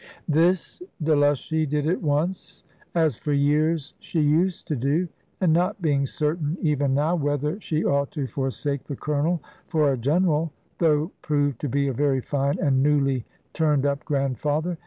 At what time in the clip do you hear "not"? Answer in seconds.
5.53-5.79